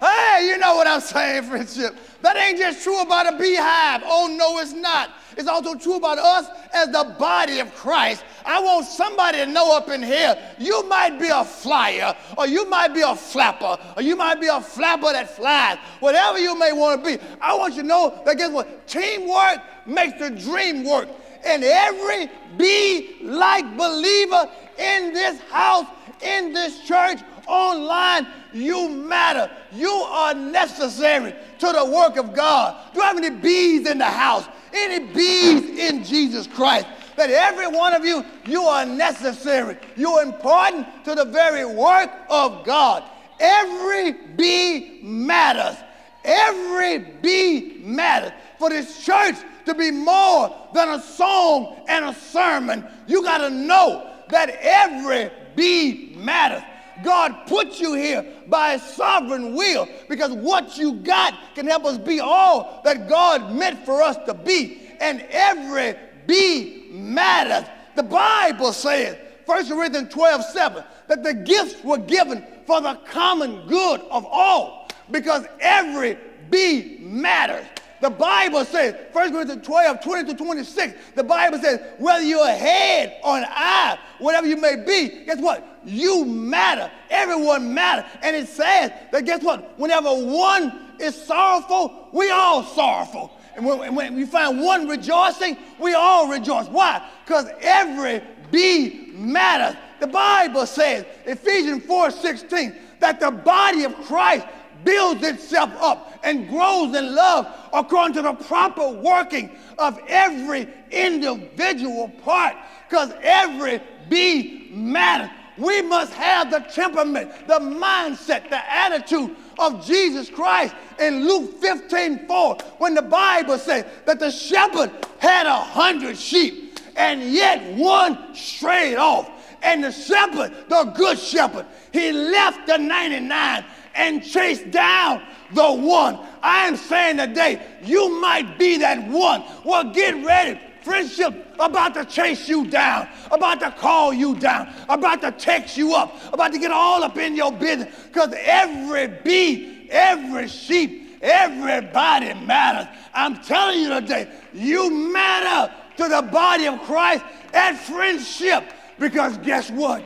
[0.00, 1.96] Hey, you know what I'm saying, friendship.
[2.22, 4.02] That ain't just true about a beehive.
[4.04, 5.10] Oh, no, it's not.
[5.36, 8.24] It's also true about us as the body of Christ.
[8.44, 12.68] I want somebody to know up in here you might be a flyer, or you
[12.68, 15.78] might be a flapper, or you might be a flapper that flies.
[16.00, 18.86] Whatever you may want to be, I want you to know that guess what?
[18.88, 21.08] Teamwork makes the dream work.
[21.44, 25.86] And every bee like believer in this house,
[26.20, 29.50] in this church, online, you matter.
[29.72, 32.92] You are necessary to the work of God.
[32.92, 34.46] Do you have any bees in the house?
[34.72, 36.86] Any bees in Jesus Christ?
[37.16, 39.76] That every one of you, you are necessary.
[39.96, 43.04] You're important to the very work of God.
[43.40, 45.76] Every bee matters.
[46.24, 48.32] Every bee matters.
[48.58, 53.50] For this church to be more than a song and a sermon, you got to
[53.50, 56.62] know that every bee matters.
[57.02, 61.98] God put you here by his sovereign will because what you got can help us
[61.98, 64.82] be all that God meant for us to be.
[65.00, 67.68] And every bee matters.
[67.94, 73.66] The Bible says, 1 Corinthians 12 7, that the gifts were given for the common
[73.66, 76.18] good of all because every
[76.50, 77.64] bee matters.
[78.00, 82.52] The Bible says, 1 Corinthians 12, 20 to 26, the Bible says, whether you're a
[82.52, 85.77] head or an eye, whatever you may be, guess what?
[85.88, 86.90] You matter.
[87.10, 88.10] Everyone matters.
[88.22, 89.78] And it says that guess what?
[89.78, 93.32] Whenever one is sorrowful, we all sorrowful.
[93.56, 96.68] And when, when we find one rejoicing, we all rejoice.
[96.68, 97.04] Why?
[97.24, 99.76] Because every bee matters.
[100.00, 104.46] The Bible says, Ephesians 4 16, that the body of Christ
[104.84, 112.08] builds itself up and grows in love according to the proper working of every individual
[112.22, 112.54] part
[112.88, 115.30] because every bee matters.
[115.58, 122.26] We must have the temperament, the mindset, the attitude of Jesus Christ in Luke 15
[122.26, 126.68] 4, when the Bible says that the shepherd had a hundred sheep
[126.98, 129.30] and yet one strayed off.
[129.62, 136.18] And the shepherd, the good shepherd, he left the 99 and chased down the one.
[136.42, 139.42] I am saying today, you might be that one.
[139.64, 140.60] Well, get ready.
[140.88, 145.94] Friendship about to chase you down, about to call you down, about to text you
[145.94, 147.94] up, about to get all up in your business.
[148.06, 152.86] Because every bee, every sheep, everybody matters.
[153.12, 158.72] I'm telling you today, you matter to the body of Christ and friendship.
[158.98, 160.02] Because guess what?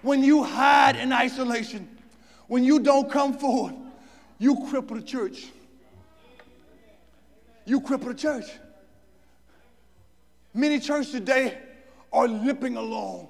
[0.00, 1.86] When you hide in isolation,
[2.46, 3.74] when you don't come forward,
[4.38, 5.48] you cripple the church.
[7.66, 8.46] You cripple the church.
[10.54, 11.58] Many churches today
[12.12, 13.28] are limping along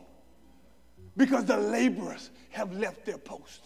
[1.17, 3.63] because the laborers have left their post.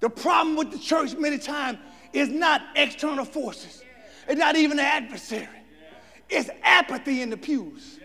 [0.00, 1.78] The problem with the church many times
[2.12, 3.82] is not external forces.
[4.28, 5.48] It's not even the adversary.
[6.28, 7.98] It's apathy in the pews.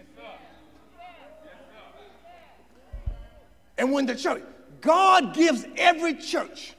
[3.78, 4.44] And when the church,
[4.82, 6.74] God gives every church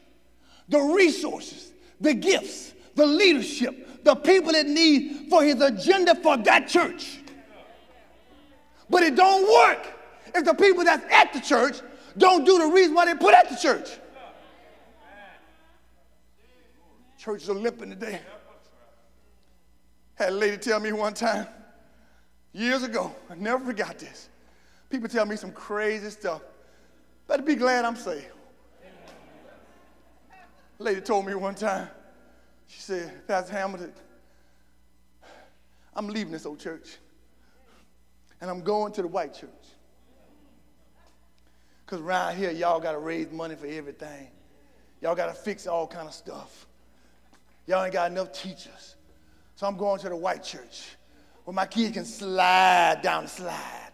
[0.69, 6.69] the resources, the gifts, the leadership, the people it needs for his agenda for that
[6.69, 7.19] church.
[8.89, 9.87] But it don't work
[10.35, 11.81] if the people that's at the church
[12.17, 13.89] don't do the reason why they put at the church.
[17.19, 18.21] Churches are limping today.
[20.17, 21.47] Had a lady tell me one time,
[22.53, 24.29] years ago, I never forgot this.
[24.91, 26.43] People tell me some crazy stuff.
[27.27, 28.27] Better be glad I'm saved.
[30.79, 31.89] Lady told me one time,
[32.67, 33.93] she said, Pastor Hamilton,
[35.95, 36.97] I'm leaving this old church
[38.41, 39.51] and I'm going to the white church.
[41.85, 44.29] Because around here, y'all got to raise money for everything.
[45.01, 46.67] Y'all got to fix all kind of stuff.
[47.67, 48.97] Y'all ain't got enough teachers.
[49.57, 50.97] So I'm going to the white church
[51.45, 53.94] where my kids can slide down the slide.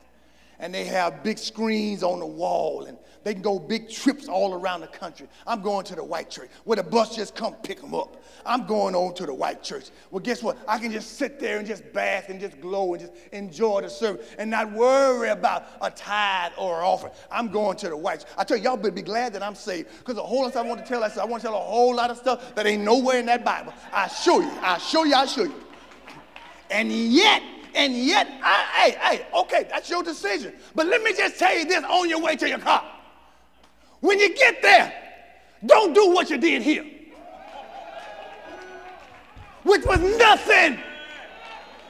[0.60, 4.54] And they have big screens on the wall and they can go big trips all
[4.54, 5.28] around the country.
[5.46, 8.22] I'm going to the white church where the bus just come pick them up.
[8.46, 9.90] I'm going on to the white church.
[10.10, 10.56] Well, guess what?
[10.66, 13.90] I can just sit there and just bask and just glow and just enjoy the
[13.90, 17.12] service and not worry about a tithe or an offering.
[17.30, 18.28] I'm going to the white church.
[18.38, 20.62] I tell you, y'all better be glad that I'm saved because a whole lot I
[20.62, 21.04] want to tell.
[21.04, 23.74] I want to tell a whole lot of stuff that ain't nowhere in that Bible.
[23.92, 24.50] I show you.
[24.62, 25.14] I show you.
[25.14, 25.54] I show you.
[26.70, 27.42] And yet,
[27.74, 30.54] and yet, I, hey, hey, okay, that's your decision.
[30.74, 32.84] But let me just tell you this on your way to your car.
[34.00, 34.92] When you get there,
[35.66, 36.86] don't do what you did here,
[39.62, 40.78] which was nothing,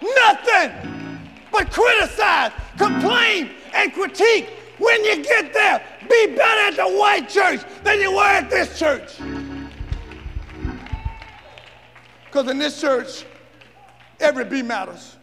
[0.03, 1.21] nothing
[1.53, 4.51] but criticize, complain, and critique.
[4.79, 8.79] When you get there, be better at the white church than you were at this
[8.79, 9.19] church.
[12.25, 13.25] Because in this church,
[14.21, 15.17] every B matters.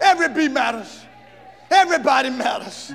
[0.00, 1.04] Every B matters.
[1.70, 2.92] Everybody matters.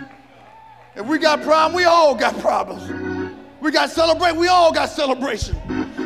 [0.95, 3.31] If we got problems, we all got problems.
[3.61, 5.55] We got celebrate, we all got celebration.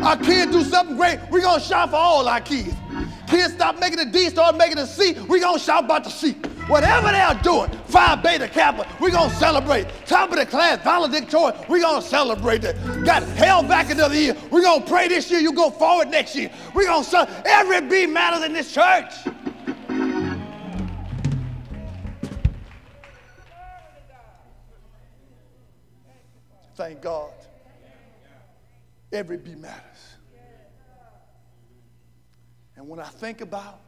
[0.04, 2.74] Our kids do something great, we gonna shout for all our kids.
[3.28, 6.34] Kids stop making a D, start making a C, we gonna shout about the C.
[6.68, 9.88] Whatever they are doing, Phi Beta Kappa, we gonna celebrate.
[10.06, 12.76] Top of the class, valedictorian, we gonna celebrate that.
[13.06, 16.52] Got held back another year, we gonna pray this year, you go forward next year.
[16.74, 17.42] We gonna celebrate.
[17.46, 19.14] Every B matters in this church.
[26.76, 27.32] Thank God.
[29.12, 30.16] Every B matters.
[32.76, 33.80] And when I think about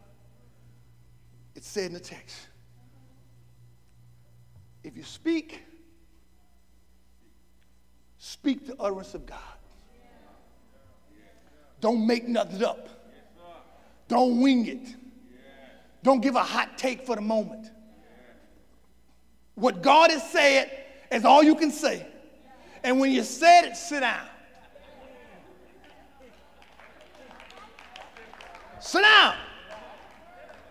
[1.53, 2.47] it said in the text,
[4.83, 5.63] if you speak,
[8.17, 9.39] speak the utterance of God.
[11.81, 12.87] Don't make nothing up.
[14.07, 14.95] Don't wing it.
[16.03, 17.69] Don't give a hot take for the moment.
[19.55, 20.71] What God has said
[21.11, 22.07] is all you can say.
[22.87, 24.25] And when you said it, sit down.
[28.79, 29.35] Sit down.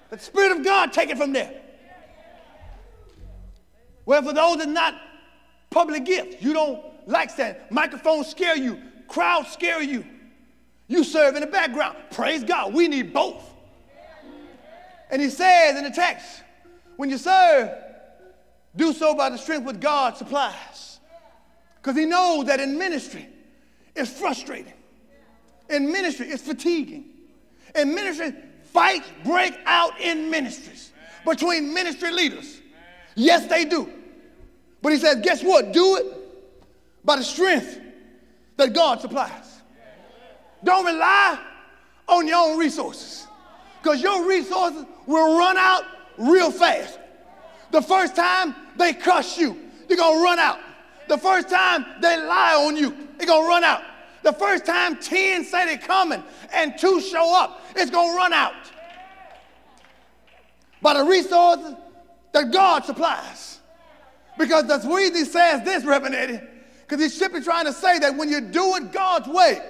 [0.08, 1.52] The Spirit of God take it from there.
[4.06, 4.94] Well, for those that not
[5.68, 7.60] public gifts, you don't like standing.
[7.68, 10.02] Microphones scare you, crowds scare you.
[10.88, 11.98] You serve in the background.
[12.12, 12.72] Praise God.
[12.72, 13.44] We need both.
[15.10, 16.26] And he says in the text,
[16.96, 17.72] when you serve,
[18.74, 20.95] do so by the strength which God supplies.
[21.86, 23.28] Because he knows that in ministry,
[23.94, 24.72] it's frustrating.
[25.70, 27.04] In ministry, it's fatiguing.
[27.76, 28.34] In ministry,
[28.72, 30.90] fights break out in ministries
[31.24, 32.60] between ministry leaders.
[33.14, 33.88] Yes, they do.
[34.82, 35.72] But he says, guess what?
[35.72, 36.06] Do it
[37.04, 37.80] by the strength
[38.56, 39.60] that God supplies.
[40.64, 41.38] Don't rely
[42.08, 43.28] on your own resources
[43.80, 45.84] because your resources will run out
[46.18, 46.98] real fast.
[47.70, 49.56] The first time they cuss you,
[49.88, 50.58] you're going to run out.
[51.08, 53.82] The first time they lie on you, it's gonna run out.
[54.22, 58.54] The first time 10 say they're coming and two show up, it's gonna run out.
[60.82, 61.74] By the resources
[62.32, 63.60] that God supplies.
[64.38, 66.40] Because the Sweezy says this, Reverend Eddie,
[66.82, 69.62] because he's simply trying to say that when you do it God's way,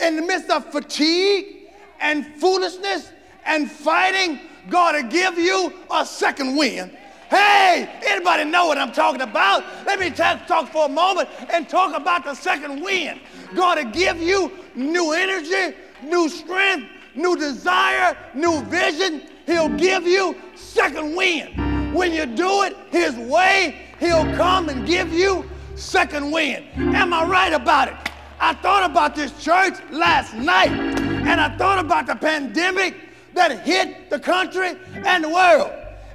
[0.00, 1.70] in the midst of fatigue
[2.00, 3.10] and foolishness
[3.44, 6.96] and fighting, God will give you a second wind
[7.34, 9.64] Hey, anybody know what I'm talking about?
[9.84, 13.18] Let me talk for a moment and talk about the second wind.
[13.56, 19.22] God to give you new energy, new strength, new desire, new vision.
[19.46, 21.92] He'll give you second wind.
[21.92, 26.66] When you do it His way, He'll come and give you second wind.
[26.76, 27.94] Am I right about it?
[28.38, 32.94] I thought about this church last night, and I thought about the pandemic
[33.32, 35.72] that hit the country and the world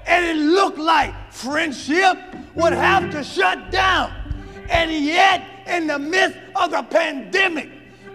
[0.10, 2.18] and it looked like friendship
[2.56, 4.12] would have to shut down.
[4.68, 7.70] And yet, in the midst of the pandemic,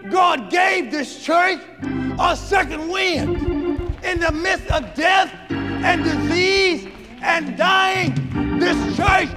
[0.09, 1.61] God gave this church
[2.19, 3.95] a second wind.
[4.03, 6.87] In the midst of death and disease
[7.21, 9.29] and dying, this church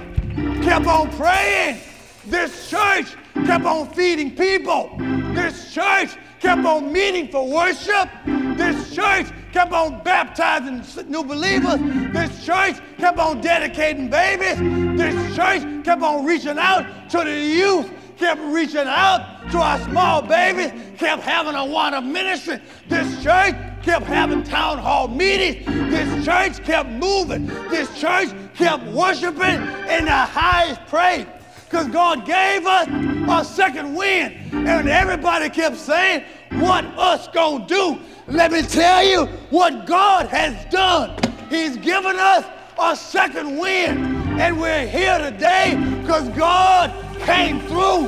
[0.61, 1.79] kept on praying.
[2.25, 4.95] This church kept on feeding people.
[5.33, 8.09] This church kept on meeting for worship.
[8.25, 11.79] This church kept on baptizing new believers.
[12.13, 14.57] This church kept on dedicating babies.
[14.97, 20.21] This church kept on reaching out to the youth, kept reaching out to our small
[20.21, 22.59] babies, kept having a water ministry.
[22.87, 25.65] This church kept having town hall meetings.
[25.65, 27.47] This church kept moving.
[27.69, 31.25] This church kept worshiping in the highest praise.
[31.65, 34.35] Because God gave us a second wind.
[34.51, 37.99] And everybody kept saying, What us gonna do?
[38.27, 41.17] Let me tell you what God has done.
[41.49, 42.45] He's given us
[42.79, 44.17] a second wind.
[44.39, 46.91] And we're here today because God
[47.21, 48.05] came through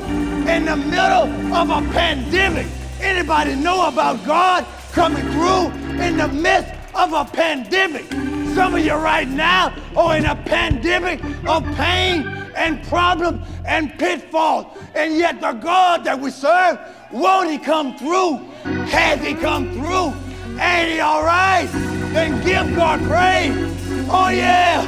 [0.47, 2.67] in the middle of a pandemic.
[2.99, 5.67] Anybody know about God coming through
[6.01, 8.09] in the midst of a pandemic?
[8.55, 14.77] Some of you right now are in a pandemic of pain and problems and pitfalls.
[14.93, 16.79] And yet the God that we serve,
[17.11, 18.37] won't he come through?
[18.87, 20.13] Has he come through?
[20.59, 21.67] Ain't he all right?
[22.13, 24.07] Then give God praise.
[24.09, 24.85] Oh, yeah.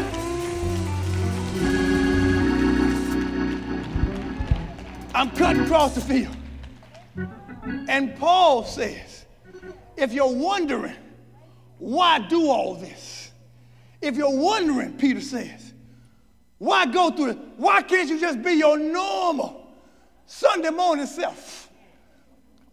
[5.15, 6.36] I'm cutting across the field.
[7.88, 9.26] And Paul says,
[9.95, 10.95] if you're wondering,
[11.78, 13.32] why do all this?
[14.01, 15.74] If you're wondering, Peter says,
[16.57, 17.38] why go through it?
[17.57, 19.67] Why can't you just be your normal
[20.26, 21.62] Sunday morning self?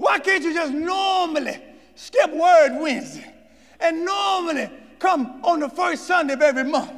[0.01, 1.63] Why can't you just normally
[1.95, 3.35] skip Word Wednesday
[3.81, 6.91] and normally come on the first Sunday of every month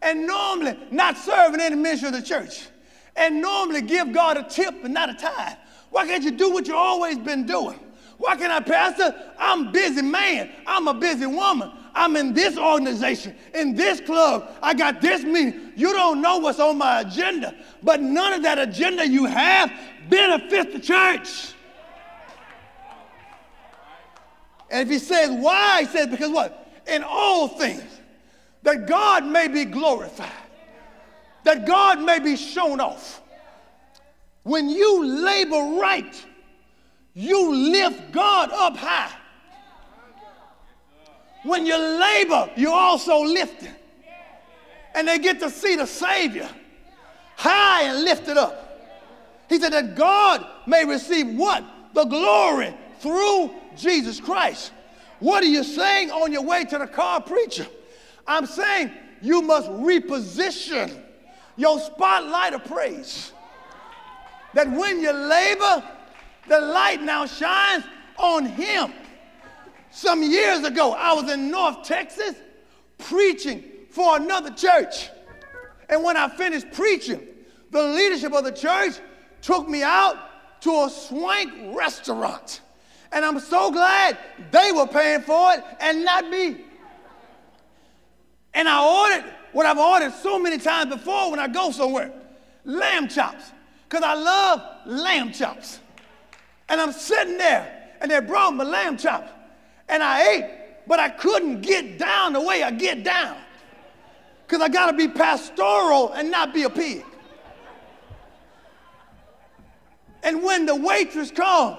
[0.00, 2.68] and normally not serve in any ministry of the church
[3.16, 5.58] and normally give God a tip and not a tithe?
[5.90, 7.78] Why can't you do what you've always been doing?
[8.16, 9.14] Why can't I, Pastor?
[9.38, 10.50] I'm a busy man.
[10.66, 11.70] I'm a busy woman.
[11.94, 14.48] I'm in this organization, in this club.
[14.62, 15.72] I got this meeting.
[15.76, 19.70] You don't know what's on my agenda, but none of that agenda you have
[20.08, 21.52] benefits the church.
[24.70, 26.66] And if he says why, he says because what?
[26.86, 27.82] In all things,
[28.62, 30.30] that God may be glorified,
[31.44, 33.22] that God may be shown off.
[34.42, 36.24] When you labor right,
[37.14, 39.12] you lift God up high.
[41.44, 43.74] When you labor, you also lift lifting.
[44.94, 46.48] And they get to see the Savior
[47.36, 48.68] high and lifted up.
[49.48, 51.64] He said that God may receive what?
[51.94, 54.72] The glory through Jesus Christ.
[55.20, 57.66] What are you saying on your way to the car preacher?
[58.26, 61.02] I'm saying you must reposition
[61.56, 63.32] your spotlight of praise.
[64.54, 65.84] That when you labor,
[66.46, 67.84] the light now shines
[68.16, 68.92] on him.
[69.90, 72.34] Some years ago, I was in North Texas
[72.98, 75.08] preaching for another church.
[75.88, 77.26] And when I finished preaching,
[77.70, 78.94] the leadership of the church
[79.40, 80.16] took me out
[80.62, 82.60] to a swank restaurant.
[83.12, 84.18] And I'm so glad
[84.50, 86.64] they were paying for it and not me.
[88.54, 92.12] And I ordered what I've ordered so many times before when I go somewhere
[92.64, 93.52] lamb chops,
[93.88, 95.80] because I love lamb chops.
[96.68, 99.32] And I'm sitting there, and they brought me lamb chops,
[99.88, 100.50] and I ate,
[100.86, 103.38] but I couldn't get down the way I get down,
[104.46, 107.06] because I got to be pastoral and not be a pig.
[110.22, 111.78] And when the waitress comes,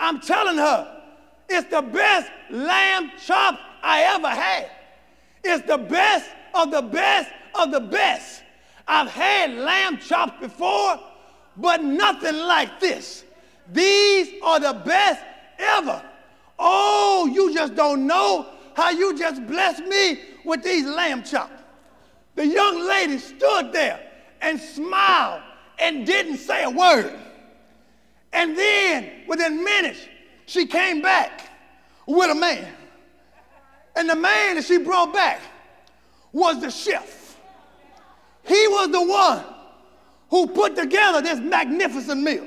[0.00, 1.02] I'm telling her,
[1.48, 4.70] it's the best lamb chop I ever had.
[5.44, 8.42] It's the best of the best of the best.
[8.88, 10.98] I've had lamb chops before,
[11.56, 13.24] but nothing like this.
[13.72, 15.22] These are the best
[15.58, 16.02] ever.
[16.58, 21.62] Oh, you just don't know how you just blessed me with these lamb chops.
[22.36, 24.00] The young lady stood there
[24.40, 25.42] and smiled
[25.78, 27.18] and didn't say a word.
[28.32, 30.00] And then within minutes,
[30.46, 31.48] she came back
[32.06, 32.72] with a man.
[33.96, 35.40] And the man that she brought back
[36.32, 37.36] was the chef.
[38.46, 39.44] He was the one
[40.30, 42.46] who put together this magnificent meal.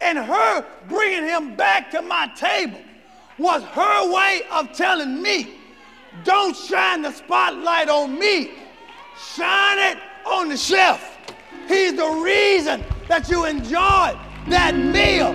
[0.00, 2.80] And her bringing him back to my table
[3.38, 5.54] was her way of telling me,
[6.24, 8.52] don't shine the spotlight on me,
[9.34, 11.16] shine it on the chef.
[11.68, 14.18] He's the reason that you enjoyed
[14.48, 15.32] that meal.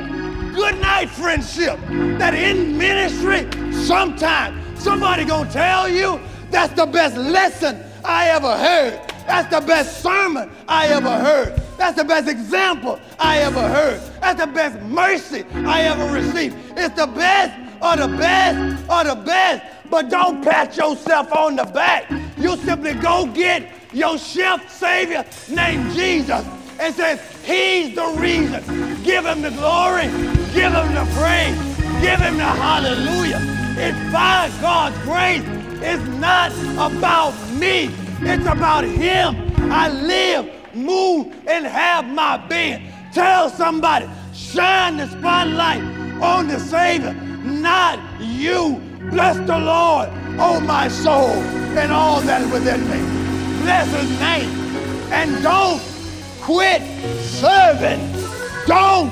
[0.53, 1.79] Good night, friendship.
[2.17, 8.99] That in ministry, sometime somebody gonna tell you that's the best lesson I ever heard.
[9.27, 11.61] That's the best sermon I ever heard.
[11.77, 14.01] That's the best example I ever heard.
[14.19, 16.57] That's the best mercy I ever received.
[16.75, 19.65] It's the best or the best or the best.
[19.89, 22.09] But don't pat yourself on the back.
[22.37, 26.45] You simply go get your chef savior named Jesus
[26.81, 28.63] and says, He's the reason.
[29.03, 30.07] Give him the glory,
[30.51, 31.55] give him the praise,
[32.01, 33.39] give him the hallelujah.
[33.77, 35.43] It's by God's grace.
[35.83, 37.89] It's not about me.
[38.21, 39.35] It's about him.
[39.71, 42.91] I live, move, and have my being.
[43.13, 45.81] Tell somebody, shine the spotlight
[46.21, 47.13] on the Savior,
[47.43, 48.81] not you.
[49.09, 50.09] Bless the Lord,
[50.39, 51.29] oh my soul,
[51.77, 52.99] and all that is within me.
[53.63, 54.49] Bless his name.
[55.11, 55.81] And don't
[56.51, 56.81] quit
[57.21, 58.01] serving.
[58.67, 59.09] Don't